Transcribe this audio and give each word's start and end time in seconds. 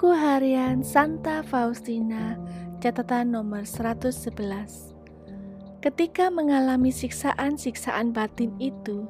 Buku 0.00 0.16
Harian 0.16 0.80
Santa 0.80 1.44
Faustina, 1.44 2.40
catatan 2.80 3.36
nomor 3.36 3.68
111. 3.68 4.96
Ketika 5.84 6.32
mengalami 6.32 6.88
siksaan-siksaan 6.88 8.16
batin 8.16 8.48
itu, 8.56 9.04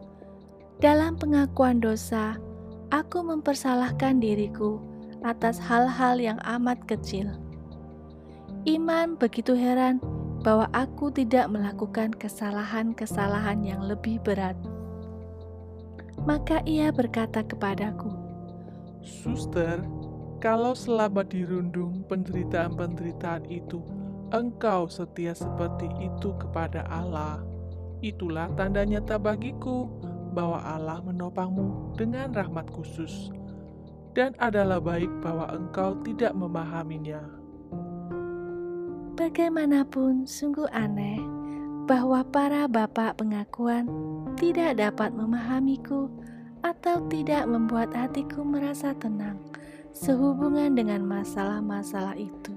dalam 0.82 1.14
pengakuan 1.14 1.78
dosa, 1.78 2.42
aku 2.90 3.22
mempersalahkan 3.22 4.18
diriku 4.18 4.82
atas 5.22 5.62
hal-hal 5.62 6.18
yang 6.18 6.42
amat 6.42 6.82
kecil. 6.90 7.38
Iman 8.66 9.14
begitu 9.14 9.54
heran 9.54 10.02
bahwa 10.42 10.66
aku 10.74 11.14
tidak 11.14 11.46
melakukan 11.54 12.10
kesalahan-kesalahan 12.18 13.62
yang 13.62 13.86
lebih 13.86 14.18
berat. 14.26 14.58
Maka 16.26 16.58
ia 16.66 16.90
berkata 16.90 17.46
kepadaku, 17.46 18.10
Suster, 19.06 19.78
kalau 20.40 20.72
selama 20.72 21.20
dirundung 21.20 22.00
penderitaan-penderitaan 22.08 23.44
itu, 23.52 23.84
engkau 24.32 24.88
setia 24.88 25.36
seperti 25.36 25.86
itu 26.00 26.32
kepada 26.40 26.88
Allah, 26.88 27.44
itulah 28.00 28.48
tanda 28.56 28.80
nyata 28.88 29.20
bagiku 29.20 29.84
bahwa 30.32 30.64
Allah 30.64 31.04
menopangmu 31.04 31.92
dengan 32.00 32.32
rahmat 32.32 32.72
khusus, 32.72 33.28
dan 34.16 34.32
adalah 34.40 34.80
baik 34.80 35.12
bahwa 35.20 35.52
engkau 35.52 36.00
tidak 36.08 36.32
memahaminya. 36.32 37.20
Bagaimanapun 39.20 40.24
sungguh 40.24 40.72
aneh 40.72 41.20
bahwa 41.84 42.24
para 42.24 42.64
bapak 42.64 43.20
pengakuan 43.20 43.84
tidak 44.40 44.80
dapat 44.80 45.12
memahamiku 45.12 46.08
atau 46.64 47.04
tidak 47.12 47.44
membuat 47.44 47.92
hatiku 47.92 48.40
merasa 48.40 48.96
tenang 48.96 49.36
sehubungan 49.94 50.74
dengan 50.78 51.02
masalah-masalah 51.06 52.14
itu. 52.16 52.54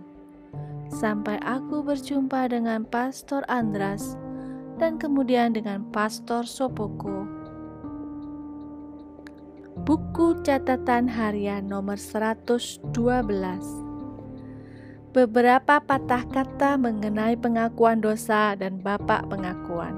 Sampai 0.93 1.41
aku 1.41 1.81
berjumpa 1.81 2.53
dengan 2.53 2.85
Pastor 2.85 3.41
Andras 3.49 4.15
dan 4.77 5.01
kemudian 5.01 5.53
dengan 5.53 5.85
Pastor 5.89 6.45
Sopoko. 6.45 7.25
Buku 9.83 10.39
catatan 10.45 11.09
harian 11.09 11.65
nomor 11.65 11.97
112 11.97 12.93
Beberapa 15.13 15.77
patah 15.77 16.25
kata 16.25 16.73
mengenai 16.81 17.37
pengakuan 17.37 18.01
dosa 18.01 18.57
dan 18.57 18.81
bapak 18.81 19.29
pengakuan. 19.29 19.93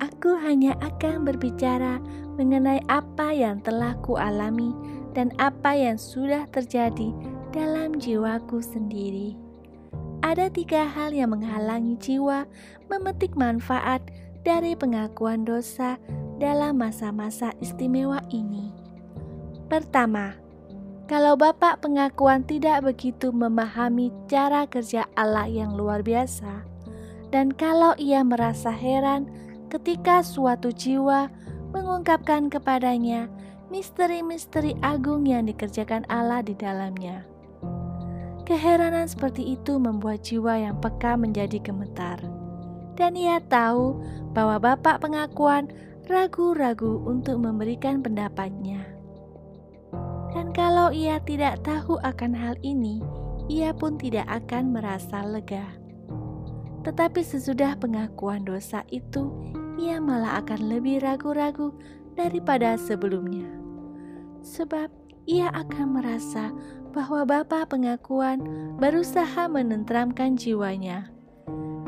Aku 0.00 0.32
hanya 0.40 0.72
akan 0.80 1.28
berbicara 1.28 2.00
mengenai 2.40 2.80
apa 2.88 3.36
yang 3.36 3.60
telah 3.60 3.92
kualami 4.00 4.72
dan 5.16 5.32
apa 5.40 5.72
yang 5.72 5.96
sudah 5.96 6.44
terjadi 6.52 7.08
dalam 7.56 7.96
jiwaku 7.96 8.60
sendiri. 8.60 9.32
Ada 10.20 10.52
tiga 10.52 10.84
hal 10.84 11.16
yang 11.16 11.32
menghalangi 11.32 11.96
jiwa 11.96 12.44
memetik 12.92 13.32
manfaat 13.32 14.04
dari 14.44 14.76
pengakuan 14.76 15.48
dosa 15.48 15.96
dalam 16.36 16.76
masa-masa 16.76 17.56
istimewa 17.64 18.20
ini. 18.28 18.68
Pertama, 19.72 20.36
kalau 21.08 21.34
Bapak 21.34 21.80
pengakuan 21.80 22.44
tidak 22.44 22.84
begitu 22.84 23.32
memahami 23.32 24.12
cara 24.28 24.68
kerja 24.68 25.08
Allah 25.16 25.48
yang 25.48 25.74
luar 25.74 26.04
biasa, 26.04 26.66
dan 27.32 27.50
kalau 27.56 27.96
ia 27.96 28.20
merasa 28.20 28.68
heran 28.68 29.26
ketika 29.72 30.20
suatu 30.20 30.70
jiwa 30.70 31.32
mengungkapkan 31.74 32.46
kepadanya 32.52 33.26
misteri-misteri 33.66 34.78
agung 34.82 35.26
yang 35.26 35.50
dikerjakan 35.50 36.06
Allah 36.06 36.42
di 36.42 36.54
dalamnya. 36.54 37.26
Keheranan 38.46 39.10
seperti 39.10 39.58
itu 39.58 39.74
membuat 39.82 40.22
jiwa 40.22 40.54
yang 40.54 40.78
peka 40.78 41.18
menjadi 41.18 41.58
gemetar. 41.58 42.22
Dan 42.94 43.18
ia 43.18 43.42
tahu 43.42 43.98
bahwa 44.30 44.62
Bapak 44.62 45.02
pengakuan 45.02 45.68
ragu-ragu 46.06 47.02
untuk 47.02 47.42
memberikan 47.42 48.00
pendapatnya. 48.00 48.86
Dan 50.30 50.54
kalau 50.54 50.94
ia 50.94 51.18
tidak 51.26 51.66
tahu 51.66 51.98
akan 52.06 52.32
hal 52.32 52.54
ini, 52.62 53.02
ia 53.50 53.74
pun 53.74 53.98
tidak 53.98 54.30
akan 54.30 54.70
merasa 54.70 55.26
lega. 55.26 55.66
Tetapi 56.86 57.18
sesudah 57.26 57.74
pengakuan 57.82 58.46
dosa 58.46 58.86
itu, 58.94 59.26
ia 59.74 59.98
malah 59.98 60.38
akan 60.38 60.70
lebih 60.70 61.02
ragu-ragu 61.02 61.74
daripada 62.16 62.78
sebelumnya, 62.80 63.44
sebab 64.46 64.86
ia 65.26 65.50
akan 65.50 65.98
merasa 65.98 66.54
bahwa 66.94 67.26
Bapa 67.26 67.66
pengakuan 67.66 68.40
berusaha 68.78 69.50
menenteramkan 69.50 70.38
jiwanya, 70.38 71.10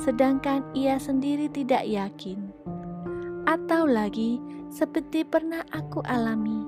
sedangkan 0.03 0.67
ia 0.75 0.99
sendiri 0.99 1.47
tidak 1.49 1.87
yakin. 1.87 2.51
Atau 3.47 3.89
lagi, 3.89 4.43
seperti 4.69 5.25
pernah 5.25 5.65
aku 5.73 6.05
alami, 6.05 6.67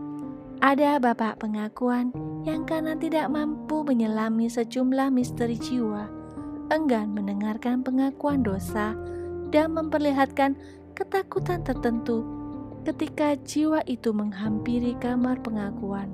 ada 0.65 0.97
bapak 0.97 1.43
pengakuan 1.43 2.15
yang 2.49 2.65
karena 2.65 2.97
tidak 2.97 3.28
mampu 3.28 3.84
menyelami 3.84 4.49
sejumlah 4.49 5.12
misteri 5.12 5.61
jiwa, 5.61 6.09
enggan 6.72 7.12
mendengarkan 7.12 7.84
pengakuan 7.84 8.41
dosa 8.41 8.97
dan 9.53 9.77
memperlihatkan 9.77 10.57
ketakutan 10.97 11.61
tertentu 11.61 12.40
ketika 12.83 13.37
jiwa 13.45 13.85
itu 13.85 14.11
menghampiri 14.15 14.97
kamar 14.97 15.37
pengakuan. 15.45 16.09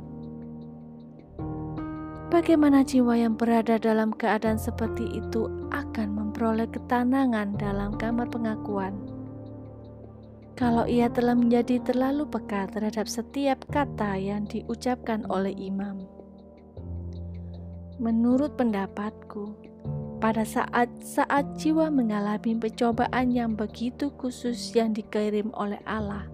Bagaimana 2.27 2.83
jiwa 2.83 3.15
yang 3.15 3.39
berada 3.39 3.79
dalam 3.79 4.11
keadaan 4.11 4.59
seperti 4.59 5.07
itu 5.15 5.47
akan 5.71 6.09
memperoleh 6.11 6.67
ketenangan 6.67 7.55
dalam 7.55 7.95
kamar 7.95 8.27
pengakuan? 8.27 8.99
Kalau 10.59 10.89
ia 10.91 11.07
telah 11.07 11.39
menjadi 11.39 11.79
terlalu 11.85 12.27
peka 12.27 12.67
terhadap 12.73 13.07
setiap 13.07 13.63
kata 13.71 14.19
yang 14.19 14.49
diucapkan 14.49 15.23
oleh 15.31 15.55
imam. 15.55 16.03
Menurut 18.03 18.59
pendapatku, 18.59 19.55
pada 20.17 20.43
saat-saat 20.43 21.61
jiwa 21.61 21.93
mengalami 21.93 22.57
pencobaan 22.57 23.31
yang 23.31 23.53
begitu 23.55 24.11
khusus 24.17 24.73
yang 24.73 24.97
dikirim 24.97 25.53
oleh 25.55 25.81
Allah, 25.85 26.25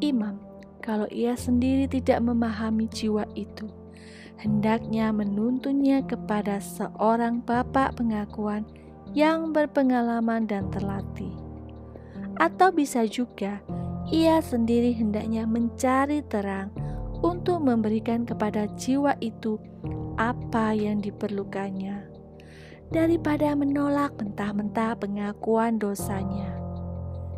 imam, 0.00 0.40
kalau 0.84 1.06
ia 1.10 1.34
sendiri 1.34 1.90
tidak 1.90 2.22
memahami 2.22 2.86
jiwa 2.88 3.26
itu, 3.34 3.66
hendaknya 4.38 5.10
menuntunnya 5.10 6.04
kepada 6.04 6.60
seorang 6.60 7.42
bapak 7.42 7.96
pengakuan 7.98 8.62
yang 9.16 9.50
berpengalaman 9.50 10.44
dan 10.44 10.68
terlatih. 10.70 11.32
Atau 12.36 12.70
bisa 12.70 13.08
juga 13.08 13.64
ia 14.12 14.38
sendiri 14.38 14.92
hendaknya 14.92 15.48
mencari 15.48 16.20
terang 16.26 16.70
untuk 17.24 17.64
memberikan 17.64 18.28
kepada 18.28 18.68
jiwa 18.76 19.16
itu 19.24 19.56
apa 20.20 20.76
yang 20.76 21.00
diperlukannya 21.00 22.06
daripada 22.92 23.50
menolak 23.58 24.14
mentah-mentah 24.14 24.94
pengakuan 25.00 25.80
dosanya. 25.80 26.54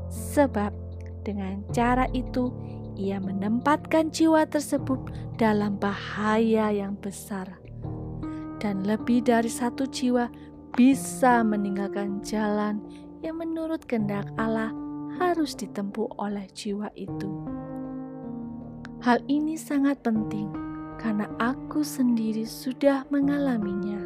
Sebab 0.09 0.88
dengan 1.29 1.61
cara 1.77 2.09
itu, 2.17 2.49
ia 2.97 3.21
menempatkan 3.21 4.09
jiwa 4.09 4.49
tersebut 4.49 5.13
dalam 5.37 5.77
bahaya 5.77 6.73
yang 6.73 6.97
besar, 6.97 7.61
dan 8.57 8.81
lebih 8.89 9.21
dari 9.21 9.53
satu 9.53 9.85
jiwa 9.85 10.33
bisa 10.73 11.45
meninggalkan 11.45 12.25
jalan 12.25 12.81
yang 13.21 13.37
menurut 13.37 13.85
kehendak 13.85 14.25
Allah 14.41 14.73
harus 15.21 15.53
ditempuh 15.53 16.09
oleh 16.17 16.49
jiwa 16.57 16.89
itu. 16.97 17.29
Hal 19.05 19.21
ini 19.29 19.61
sangat 19.61 20.01
penting 20.01 20.49
karena 20.97 21.29
aku 21.37 21.85
sendiri 21.85 22.49
sudah 22.49 23.05
mengalaminya. 23.13 24.01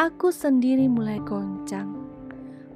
Aku 0.00 0.32
sendiri 0.32 0.88
mulai 0.88 1.22
goncang 1.22 2.05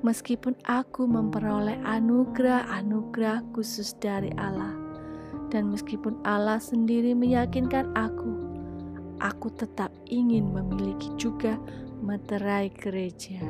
meskipun 0.00 0.56
aku 0.64 1.04
memperoleh 1.04 1.80
anugerah-anugerah 1.84 3.44
khusus 3.52 3.92
dari 4.00 4.32
Allah, 4.40 4.72
dan 5.52 5.68
meskipun 5.68 6.16
Allah 6.24 6.62
sendiri 6.62 7.12
meyakinkan 7.12 7.92
aku, 7.92 8.32
aku 9.20 9.52
tetap 9.56 9.92
ingin 10.08 10.48
memiliki 10.50 11.12
juga 11.20 11.60
meterai 12.00 12.72
gereja. 12.72 13.44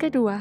Kedua, 0.00 0.38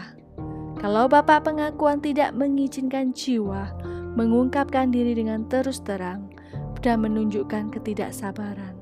kalau 0.79 1.11
Bapak 1.11 1.43
pengakuan 1.43 1.99
tidak 1.99 2.31
mengizinkan 2.31 3.11
jiwa 3.11 3.75
mengungkapkan 4.15 4.89
diri 4.89 5.13
dengan 5.15 5.45
terus 5.51 5.83
terang 5.83 6.31
dan 6.79 7.03
menunjukkan 7.03 7.71
ketidaksabaran. 7.75 8.75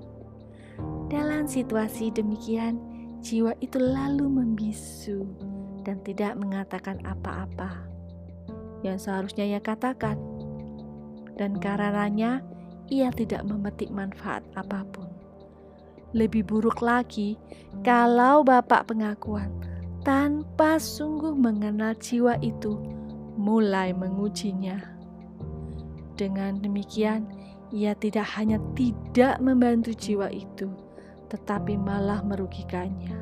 Dalam 1.10 1.50
situasi 1.50 2.14
demikian, 2.14 2.78
jiwa 3.28 3.52
itu 3.60 3.76
lalu 3.76 4.24
membisu 4.24 5.28
dan 5.84 6.00
tidak 6.08 6.40
mengatakan 6.40 7.04
apa-apa 7.04 7.84
yang 8.88 8.96
seharusnya 8.96 9.44
ia 9.44 9.60
katakan. 9.60 10.16
Dan 11.36 11.60
karenanya 11.60 12.40
ia 12.88 13.12
tidak 13.12 13.44
memetik 13.44 13.92
manfaat 13.92 14.48
apa 14.56 14.88
pun. 14.96 15.12
Lebih 16.16 16.48
buruk 16.48 16.80
lagi 16.80 17.36
kalau 17.84 18.48
bapak 18.48 18.88
pengakuan 18.88 19.52
tanpa 20.08 20.80
sungguh 20.80 21.36
mengenal 21.36 21.94
jiwa 22.00 22.40
itu 22.40 22.80
mulai 23.36 23.92
mengujinya. 23.92 24.80
Dengan 26.18 26.64
demikian, 26.64 27.28
ia 27.70 27.94
tidak 27.94 28.26
hanya 28.40 28.58
tidak 28.74 29.38
membantu 29.44 29.94
jiwa 29.94 30.32
itu, 30.32 30.72
tetapi 31.30 31.78
malah 31.78 32.24
merugikannya. 32.26 33.17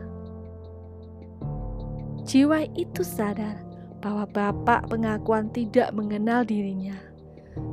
Jiwa 2.25 2.65
itu 2.73 3.05
sadar 3.05 3.61
bahwa 4.01 4.25
bapak 4.25 4.89
pengakuan 4.89 5.53
tidak 5.53 5.93
mengenal 5.93 6.41
dirinya, 6.41 6.97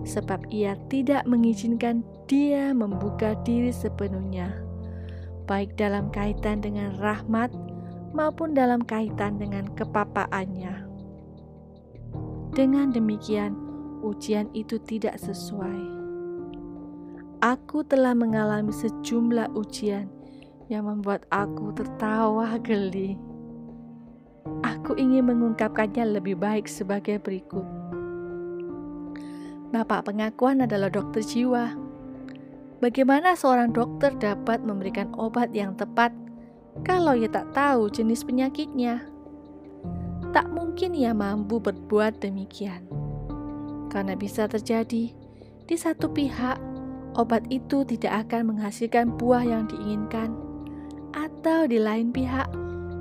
sebab 0.04 0.44
ia 0.52 0.76
tidak 0.92 1.24
mengizinkan 1.24 2.04
dia 2.28 2.76
membuka 2.76 3.32
diri 3.44 3.72
sepenuhnya 3.72 4.62
baik 5.46 5.74
dalam 5.76 6.08
kaitan 6.14 6.62
dengan 6.62 6.94
rahmat 6.96 7.50
maupun 8.14 8.54
dalam 8.54 8.82
kaitan 8.84 9.36
dengan 9.36 9.66
kepapaannya. 9.74 10.86
Dengan 12.52 12.92
demikian, 12.92 13.56
ujian 14.04 14.52
itu 14.52 14.76
tidak 14.84 15.16
sesuai. 15.20 16.04
Aku 17.42 17.82
telah 17.82 18.14
mengalami 18.14 18.70
sejumlah 18.70 19.56
ujian 19.56 20.06
yang 20.70 20.86
membuat 20.86 21.26
aku 21.32 21.74
tertawa 21.74 22.54
geli. 22.62 23.18
Aku 24.82 24.98
ingin 24.98 25.30
mengungkapkannya 25.30 26.18
lebih 26.18 26.34
baik 26.34 26.66
sebagai 26.66 27.22
berikut. 27.22 27.62
Bapak 29.70 30.10
pengakuan 30.10 30.66
adalah 30.66 30.90
dokter 30.90 31.22
jiwa 31.22 31.92
Bagaimana 32.82 33.38
seorang 33.38 33.70
dokter 33.70 34.10
dapat 34.18 34.58
memberikan 34.66 35.14
obat 35.14 35.54
yang 35.54 35.78
tepat 35.78 36.10
kalau 36.82 37.14
ia 37.14 37.30
tak 37.30 37.54
tahu 37.54 37.86
jenis 37.86 38.26
penyakitnya? 38.26 39.06
Tak 40.34 40.50
mungkin 40.50 40.90
ia 40.98 41.14
mampu 41.14 41.62
berbuat 41.62 42.18
demikian. 42.18 42.82
Karena 43.86 44.18
bisa 44.18 44.50
terjadi, 44.50 45.14
di 45.62 45.76
satu 45.78 46.10
pihak, 46.10 46.58
obat 47.14 47.46
itu 47.54 47.86
tidak 47.86 48.26
akan 48.26 48.50
menghasilkan 48.50 49.14
buah 49.14 49.46
yang 49.46 49.70
diinginkan, 49.70 50.34
atau 51.14 51.70
di 51.70 51.78
lain 51.78 52.10
pihak, 52.10 52.50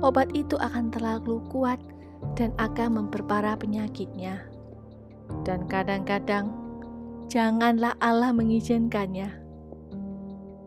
obat 0.02 0.28
itu 0.34 0.58
akan 0.58 0.90
terlalu 0.90 1.38
kuat 1.48 1.78
dan 2.34 2.50
akan 2.58 3.02
memperparah 3.02 3.56
penyakitnya. 3.56 4.42
Dan 5.46 5.64
kadang-kadang, 5.70 6.52
janganlah 7.30 7.96
Allah 8.02 8.34
mengizinkannya 8.34 9.42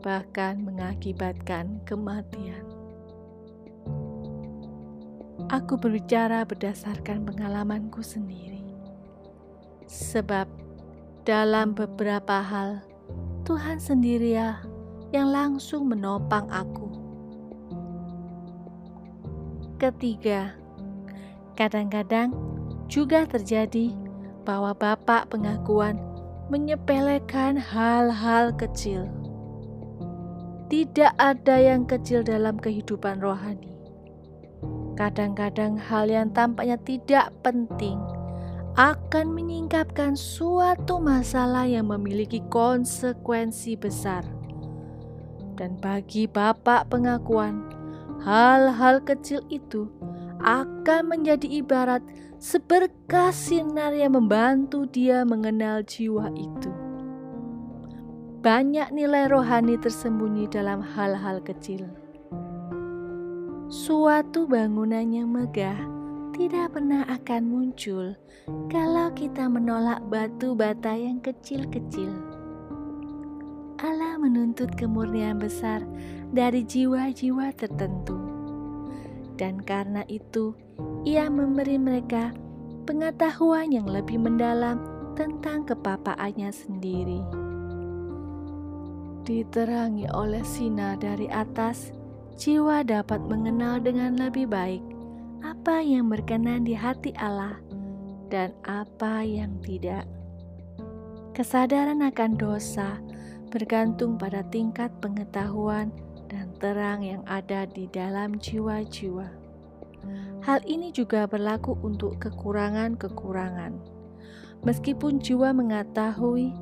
bahkan 0.06 0.62
mengakibatkan 0.62 1.82
kematian. 1.82 2.62
Aku 5.50 5.82
berbicara 5.82 6.46
berdasarkan 6.46 7.26
pengalamanku 7.26 8.06
sendiri, 8.06 8.62
sebab 9.90 10.46
dalam 11.26 11.74
beberapa 11.74 12.38
hal 12.38 12.86
Tuhan 13.50 13.82
sendiri 13.82 14.38
ya 14.38 14.62
yang 15.10 15.34
langsung 15.34 15.90
menopang 15.90 16.46
aku. 16.54 16.85
Ketiga, 19.76 20.56
kadang-kadang 21.60 22.32
juga 22.88 23.28
terjadi 23.28 23.92
bahwa 24.48 24.72
Bapak 24.72 25.36
pengakuan 25.36 26.00
menyepelekan 26.48 27.60
hal-hal 27.60 28.56
kecil 28.56 29.10
tidak 30.72 31.12
ada 31.20 31.60
yang 31.60 31.84
kecil 31.84 32.24
dalam 32.24 32.56
kehidupan 32.56 33.20
rohani. 33.20 33.76
Kadang-kadang 34.96 35.76
hal 35.76 36.08
yang 36.08 36.32
tampaknya 36.32 36.80
tidak 36.80 37.36
penting 37.44 38.00
akan 38.80 39.28
menyingkapkan 39.36 40.16
suatu 40.16 41.04
masalah 41.04 41.68
yang 41.68 41.92
memiliki 41.92 42.40
konsekuensi 42.48 43.76
besar. 43.76 44.24
Dan 45.60 45.76
bagi 45.84 46.32
Bapak 46.32 46.92
pengakuan, 46.92 47.75
hal-hal 48.26 49.06
kecil 49.06 49.46
itu 49.54 49.86
akan 50.42 51.14
menjadi 51.14 51.62
ibarat 51.62 52.02
seberkas 52.42 53.38
sinar 53.38 53.94
yang 53.94 54.18
membantu 54.18 54.90
dia 54.90 55.22
mengenal 55.22 55.86
jiwa 55.86 56.34
itu. 56.34 56.74
Banyak 58.42 58.94
nilai 58.94 59.30
rohani 59.30 59.78
tersembunyi 59.78 60.50
dalam 60.50 60.82
hal-hal 60.82 61.42
kecil. 61.42 61.86
Suatu 63.66 64.46
bangunan 64.46 65.06
yang 65.10 65.34
megah 65.34 65.78
tidak 66.38 66.78
pernah 66.78 67.02
akan 67.10 67.42
muncul 67.50 68.14
kalau 68.70 69.10
kita 69.18 69.50
menolak 69.50 70.02
batu 70.06 70.54
bata 70.54 70.94
yang 70.94 71.18
kecil-kecil. 71.22 72.35
Allah 73.80 74.16
menuntut 74.20 74.72
kemurnian 74.80 75.40
besar 75.40 75.84
dari 76.32 76.64
jiwa-jiwa 76.64 77.52
tertentu, 77.56 78.16
dan 79.36 79.60
karena 79.64 80.04
itu 80.08 80.56
Ia 81.08 81.32
memberi 81.32 81.80
mereka 81.80 82.36
pengetahuan 82.84 83.72
yang 83.72 83.88
lebih 83.88 84.20
mendalam 84.20 84.84
tentang 85.16 85.64
kepapaannya 85.64 86.52
sendiri 86.52 87.46
diterangi 89.26 90.06
oleh 90.14 90.46
sinar 90.46 91.02
dari 91.02 91.26
atas, 91.28 91.90
jiwa 92.38 92.86
dapat 92.86 93.20
mengenal 93.26 93.82
dengan 93.82 94.16
lebih 94.16 94.46
baik 94.46 94.86
apa 95.42 95.82
yang 95.82 96.08
berkenan 96.14 96.62
di 96.62 96.78
hati 96.78 97.10
Allah 97.18 97.58
dan 98.30 98.54
apa 98.70 99.26
yang 99.26 99.58
tidak. 99.66 100.06
Kesadaran 101.34 102.06
akan 102.06 102.32
dosa 102.38 103.02
bergantung 103.50 104.18
pada 104.18 104.42
tingkat 104.50 104.90
pengetahuan 105.02 105.94
dan 106.30 106.50
terang 106.58 107.06
yang 107.06 107.24
ada 107.30 107.70
di 107.70 107.86
dalam 107.92 108.38
jiwa-jiwa. 108.42 109.28
Hal 110.46 110.62
ini 110.70 110.94
juga 110.94 111.26
berlaku 111.26 111.74
untuk 111.82 112.22
kekurangan-kekurangan. 112.22 113.74
Meskipun 114.62 115.18
jiwa 115.18 115.54
mengetahui 115.54 116.54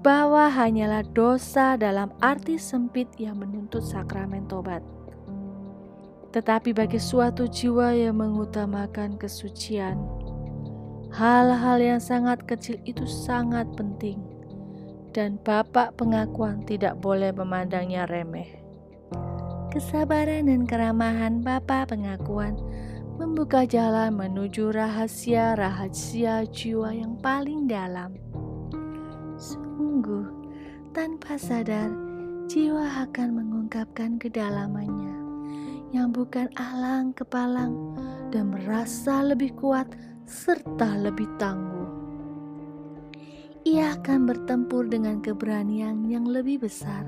bahwa 0.00 0.48
hanyalah 0.48 1.04
dosa 1.12 1.76
dalam 1.76 2.12
arti 2.24 2.56
sempit 2.56 3.08
yang 3.20 3.36
menuntut 3.40 3.84
sakramen 3.84 4.48
tobat. 4.48 4.80
Tetapi 6.30 6.72
bagi 6.72 6.96
suatu 6.96 7.50
jiwa 7.50 7.90
yang 7.92 8.16
mengutamakan 8.16 9.18
kesucian, 9.18 9.98
hal-hal 11.10 11.82
yang 11.82 12.00
sangat 12.00 12.44
kecil 12.46 12.78
itu 12.86 13.02
sangat 13.04 13.66
penting, 13.74 14.22
dan 15.10 15.38
Bapak 15.42 15.98
pengakuan 15.98 16.62
tidak 16.66 16.98
boleh 16.98 17.34
memandangnya 17.34 18.06
remeh. 18.06 18.60
Kesabaran 19.70 20.50
dan 20.50 20.66
keramahan 20.66 21.42
Bapak 21.42 21.94
pengakuan 21.94 22.58
membuka 23.20 23.68
jalan 23.68 24.16
menuju 24.16 24.74
rahasia-rahasia 24.74 26.48
jiwa 26.50 26.90
yang 26.90 27.14
paling 27.20 27.68
dalam 27.70 28.16
Sungguh, 29.40 30.28
tanpa 30.92 31.40
sadar, 31.40 31.88
jiwa 32.44 33.08
akan 33.08 33.28
mengungkapkan 33.40 34.20
kedalamannya 34.20 35.16
yang 35.96 36.12
bukan 36.12 36.48
alang 36.60 37.16
kepalang 37.16 37.72
dan 38.28 38.52
merasa 38.52 39.24
lebih 39.24 39.56
kuat 39.56 39.88
serta 40.28 41.00
lebih 41.00 41.26
tangguh. 41.40 41.99
Ia 43.68 44.00
akan 44.00 44.24
bertempur 44.24 44.88
dengan 44.88 45.20
keberanian 45.20 46.08
yang 46.08 46.24
lebih 46.24 46.64
besar 46.64 47.04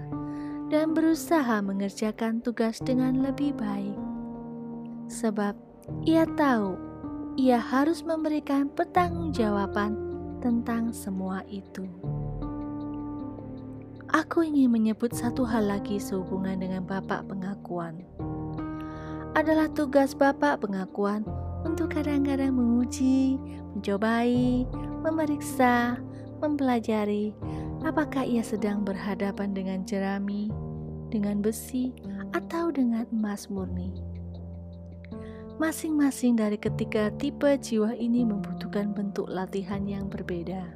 dan 0.69 0.93
berusaha 0.93 1.65
mengerjakan 1.65 2.45
tugas 2.45 2.77
dengan 2.85 3.25
lebih 3.25 3.57
baik. 3.57 3.97
Sebab 5.09 5.57
ia 6.05 6.29
tahu 6.37 6.77
ia 7.41 7.57
harus 7.57 8.05
memberikan 8.05 8.69
pertanggungjawaban 8.69 9.97
tentang 10.45 10.93
semua 10.93 11.41
itu. 11.49 11.89
Aku 14.13 14.45
ingin 14.45 14.69
menyebut 14.69 15.17
satu 15.17 15.49
hal 15.49 15.73
lagi 15.73 15.97
sehubungan 15.97 16.61
dengan 16.61 16.85
Bapak 16.85 17.33
pengakuan. 17.33 18.05
Adalah 19.33 19.73
tugas 19.73 20.13
Bapak 20.13 20.61
pengakuan 20.61 21.25
untuk 21.65 21.97
kadang-kadang 21.97 22.53
menguji, 22.53 23.41
mencobai, 23.73 24.69
memeriksa, 25.01 25.97
mempelajari 26.43 27.31
apakah 27.87 28.27
ia 28.27 28.43
sedang 28.43 28.83
berhadapan 28.83 29.55
dengan 29.55 29.87
jerami, 29.87 30.51
dengan 31.09 31.39
besi, 31.39 31.95
atau 32.35 32.75
dengan 32.75 33.07
emas 33.15 33.47
murni. 33.47 33.95
Masing-masing 35.61 36.35
dari 36.35 36.59
ketiga 36.59 37.15
tipe 37.23 37.47
jiwa 37.61 37.95
ini 37.95 38.27
membutuhkan 38.27 38.91
bentuk 38.91 39.31
latihan 39.31 39.87
yang 39.87 40.11
berbeda. 40.11 40.75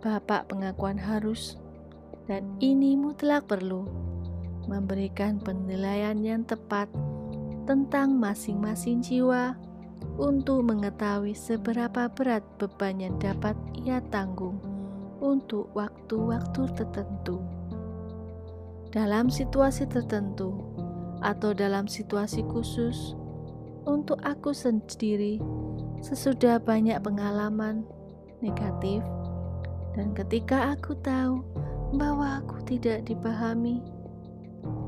Bapak 0.00 0.48
pengakuan 0.48 0.96
harus 0.96 1.60
dan 2.24 2.46
ini 2.62 2.96
mutlak 2.96 3.44
perlu 3.44 3.84
memberikan 4.64 5.42
penilaian 5.42 6.16
yang 6.24 6.46
tepat 6.46 6.88
tentang 7.68 8.16
masing-masing 8.16 9.04
jiwa 9.04 9.58
untuk 10.20 10.68
mengetahui 10.68 11.32
seberapa 11.32 12.12
berat 12.12 12.44
beban 12.60 13.00
yang 13.00 13.16
dapat 13.16 13.56
ia 13.72 14.04
tanggung 14.12 14.60
untuk 15.20 15.72
waktu-waktu 15.72 16.62
tertentu. 16.76 17.40
Dalam 18.90 19.30
situasi 19.30 19.86
tertentu 19.86 20.60
atau 21.24 21.52
dalam 21.56 21.86
situasi 21.88 22.44
khusus, 22.48 23.14
untuk 23.88 24.20
aku 24.20 24.52
sendiri, 24.52 25.40
sesudah 26.04 26.60
banyak 26.60 27.00
pengalaman 27.00 27.84
negatif, 28.44 29.00
dan 29.96 30.12
ketika 30.16 30.76
aku 30.76 30.96
tahu 31.00 31.44
bahwa 31.96 32.44
aku 32.44 32.60
tidak 32.68 33.08
dipahami, 33.08 33.80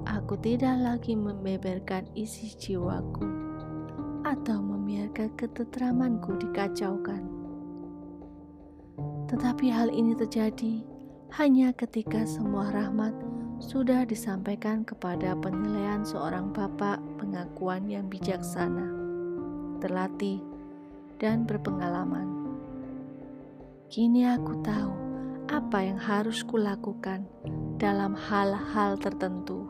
aku 0.08 0.36
tidak 0.40 0.76
lagi 0.80 1.16
membeberkan 1.16 2.04
isi 2.16 2.52
jiwaku 2.56 3.51
atau 4.32 4.64
membiarkan 4.64 5.28
ketetramanku 5.36 6.40
dikacaukan. 6.40 7.22
Tetapi 9.28 9.66
hal 9.68 9.92
ini 9.92 10.16
terjadi 10.16 10.80
hanya 11.36 11.72
ketika 11.76 12.24
semua 12.24 12.72
rahmat 12.72 13.12
sudah 13.60 14.02
disampaikan 14.08 14.82
kepada 14.82 15.38
penilaian 15.38 16.02
seorang 16.02 16.50
bapak 16.50 16.98
pengakuan 17.20 17.86
yang 17.86 18.10
bijaksana, 18.10 18.90
terlatih, 19.78 20.42
dan 21.22 21.46
berpengalaman. 21.46 22.26
Kini 23.86 24.26
aku 24.26 24.58
tahu 24.66 24.92
apa 25.46 25.78
yang 25.84 26.00
harus 26.00 26.42
kulakukan 26.42 27.22
dalam 27.78 28.18
hal-hal 28.18 28.98
tertentu. 28.98 29.61